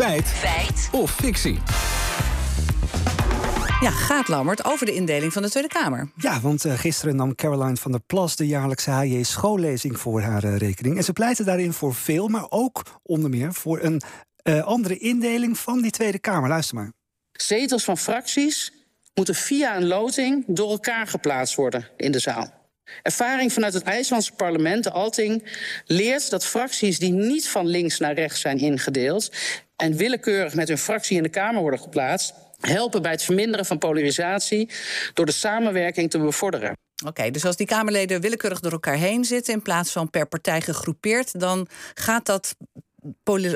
[0.00, 0.28] Feit.
[0.28, 0.88] Feit.
[0.92, 1.58] Of fictie.
[3.80, 6.10] Ja, gaat Lammert over de indeling van de Tweede Kamer.
[6.16, 10.44] Ja, want uh, gisteren nam Caroline van der Plas de jaarlijkse HJ schoollezing voor haar
[10.44, 10.96] uh, rekening.
[10.96, 14.02] En ze pleitte daarin voor veel, maar ook onder meer voor een
[14.42, 16.48] uh, andere indeling van die Tweede Kamer.
[16.48, 16.92] Luister maar.
[17.32, 18.72] Zetels van fracties
[19.14, 22.58] moeten via een loting door elkaar geplaatst worden in de zaal.
[23.02, 28.14] Ervaring vanuit het IJslandse parlement, de Alting, leert dat fracties die niet van links naar
[28.14, 29.30] rechts zijn ingedeeld
[29.80, 33.78] en willekeurig met hun fractie in de Kamer worden geplaatst, helpen bij het verminderen van
[33.78, 34.70] polarisatie
[35.14, 36.76] door de samenwerking te bevorderen.
[37.06, 40.60] Oké, dus als die Kamerleden willekeurig door elkaar heen zitten in plaats van per partij
[40.60, 42.56] gegroepeerd, dan gaat dat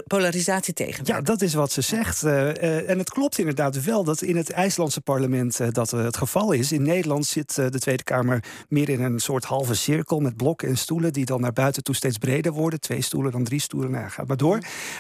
[0.06, 1.04] polarisatie tegen.
[1.06, 2.24] Ja, dat is wat ze zegt.
[2.24, 6.16] Uh, uh, en het klopt inderdaad wel dat in het IJslandse parlement uh, dat het
[6.16, 6.72] geval is.
[6.72, 10.76] In Nederland zit de Tweede Kamer meer in een soort halve cirkel met blokken en
[10.76, 12.80] stoelen die dan naar buiten toe steeds breder worden.
[12.80, 13.90] Twee stoelen, dan drie stoelen.
[13.90, 14.58] Nou, gaat maar door.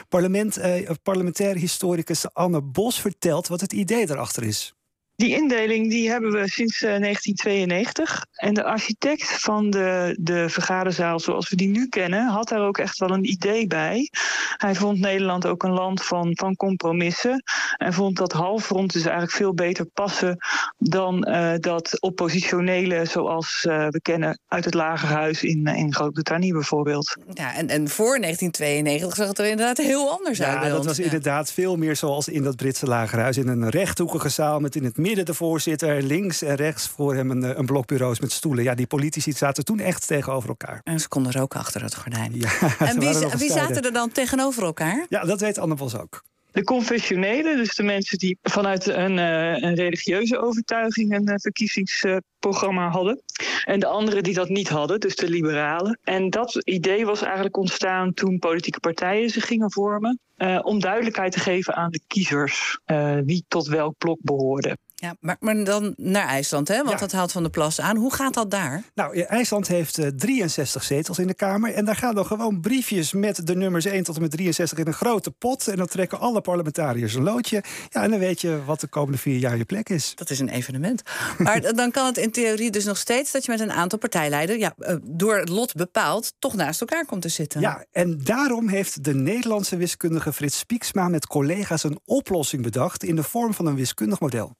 [0.08, 0.58] Parlement,
[1.02, 4.74] parlementair historicus Anne Bos vertelt wat het idee erachter is.
[5.16, 8.26] Die indeling die hebben we sinds 1992.
[8.32, 12.78] En de architect van de, de vergaderzaal zoals we die nu kennen, had daar ook
[12.78, 14.10] echt wel een idee bij.
[14.56, 17.42] Hij vond Nederland ook een land van, van compromissen.
[17.76, 20.36] En vond dat halfrond dus eigenlijk veel beter passen
[20.78, 27.16] dan uh, dat oppositionele zoals uh, we kennen uit het Lagerhuis in, in Groot-Brittannië bijvoorbeeld.
[27.34, 30.62] Ja, en, en voor 1992 zag het er inderdaad heel anders ja, uit.
[30.62, 31.04] Ja, dat was ja.
[31.04, 33.36] inderdaad veel meer zoals in dat Britse Lagerhuis.
[33.36, 37.30] In een rechthoekige zaal met in het midden de voorzitter, links en rechts voor hem
[37.30, 38.64] een, een blok bureaus met stoelen.
[38.64, 40.80] Ja, die politici zaten toen echt tegenover elkaar.
[40.84, 42.32] En ze konden roken achter het gordijn.
[42.34, 45.06] Ja, en wie, wie zaten er dan tegenover elkaar?
[45.08, 46.22] Ja, dat weet Anne Bos ook.
[46.52, 52.86] De confessionelen, dus de mensen die vanuit een, uh, een religieuze overtuiging een uh, verkiezingsprogramma
[52.86, 53.20] uh, hadden.
[53.64, 55.98] En de anderen die dat niet hadden, dus de liberalen.
[56.02, 60.18] En dat idee was eigenlijk ontstaan toen politieke partijen zich gingen vormen.
[60.38, 62.78] Uh, om duidelijkheid te geven aan de kiezers
[63.24, 64.76] wie tot welk blok behoorde.
[64.94, 66.76] Ja, maar, maar dan naar IJsland, hè?
[66.76, 66.96] want ja.
[66.96, 67.96] dat haalt Van de Plas aan.
[67.96, 68.82] Hoe gaat dat daar?
[68.94, 71.74] Nou, IJsland heeft uh, 63 zetels in de Kamer.
[71.74, 74.86] En daar gaan dan gewoon briefjes met de nummers 1 tot en met 63 in
[74.86, 75.68] een grote pot.
[75.68, 77.62] En dan trekken alle parlementariërs een loodje.
[77.88, 80.12] Ja, en dan weet je wat de komende vier jaar je plek is.
[80.14, 81.02] Dat is een evenement.
[81.38, 84.58] Maar dan kan het in theorie dus nog steeds dat je met een aantal partijleiders,
[84.58, 87.60] ja, uh, door het lot bepaald, toch naast elkaar komt te zitten.
[87.60, 93.16] Ja, en daarom heeft de Nederlandse wiskundige Frits Spieksma met collega's een oplossing bedacht in
[93.16, 94.56] de vorm van een wiskundig model.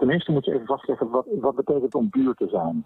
[0.00, 2.84] Ten eerste moet je even vastleggen wat, wat betekent om buur te zijn.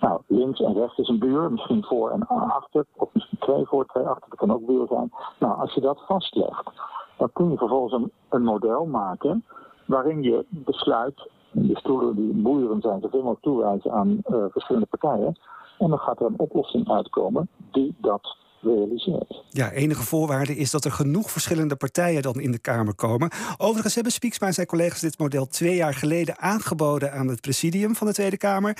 [0.00, 3.86] Nou, links en rechts is een buur, misschien voor en achter, of misschien twee voor,
[3.86, 5.12] twee achter, dat kan ook buur zijn.
[5.38, 6.70] Nou, als je dat vastlegt,
[7.16, 9.44] dan kun je vervolgens een, een model maken
[9.86, 15.38] waarin je besluit, de stoelen die boeren zijn, zoveel mogelijk toewijzen aan uh, verschillende partijen.
[15.78, 19.42] En dan gaat er een oplossing uitkomen die dat realiseert.
[19.50, 23.30] Ja, enige voorwaarde is dat er genoeg verschillende partijen dan in de Kamer komen.
[23.56, 27.96] Overigens hebben Spieksma en zijn collega's dit model twee jaar geleden aangeboden aan het presidium
[27.96, 28.76] van de Tweede Kamer.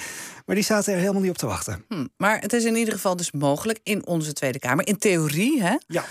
[0.47, 1.85] Maar die zaten er helemaal niet op te wachten.
[1.89, 4.87] Hm, maar het is in ieder geval dus mogelijk in onze Tweede Kamer.
[4.87, 5.77] In theorie, hè?
[5.87, 6.05] Ja.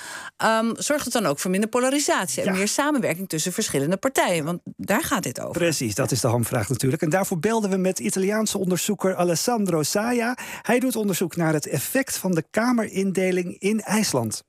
[0.60, 2.58] Um, zorgt het dan ook voor minder polarisatie en ja.
[2.58, 4.46] meer samenwerking tussen verschillende partijen?
[4.46, 5.62] Want daar gaat dit over.
[5.62, 7.02] Precies, dat is de hamvraag natuurlijk.
[7.02, 10.38] En daarvoor belden we met Italiaanse onderzoeker Alessandro Saia.
[10.62, 14.44] Hij doet onderzoek naar het effect van de Kamerindeling in IJsland.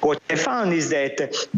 [0.00, 1.48] What I found is that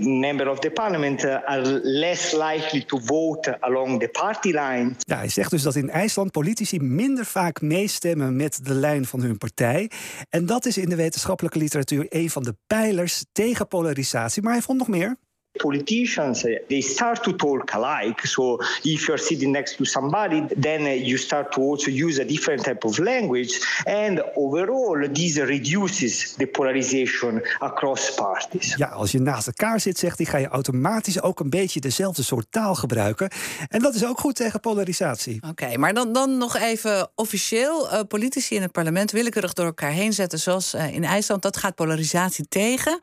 [0.00, 4.94] members of the parliament are less likely to vote along the party line.
[4.98, 9.20] Ja, hij zegt dus dat in IJsland politici minder vaak meestemmen met de lijn van
[9.20, 9.90] hun partij.
[10.30, 14.42] En dat is in de wetenschappelijke literatuur een van de pijlers tegen polarisatie.
[14.42, 15.16] Maar hij vond nog meer
[15.56, 18.26] politicians they start to talk alike.
[18.26, 22.62] So if you're sitting next to somebody then you start to also use a different
[22.62, 23.82] type of language.
[23.84, 28.74] And overall this reduces the polarization across parties.
[28.76, 32.22] Ja als je naast elkaar zit zegt hij ga je automatisch ook een beetje dezelfde
[32.22, 33.30] soort taal gebruiken.
[33.68, 35.36] En dat is ook goed tegen polarisatie.
[35.36, 37.92] Oké okay, maar dan, dan nog even officieel.
[37.92, 41.42] Uh, politici in het parlement willekeurig door elkaar heen zetten zoals uh, in IJsland.
[41.42, 43.00] Dat gaat polarisatie tegen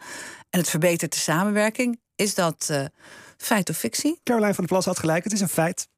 [0.49, 2.86] en het verbetert de samenwerking is dat uh,
[3.38, 4.19] feit of fictie?
[4.24, 5.88] Caroline van der Plas had gelijk, het is een feit.